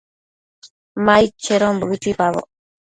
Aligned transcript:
Ma 1.03 1.13
aid 1.19 1.31
chedonbo 1.43 1.85
chuipaboc 2.01 2.47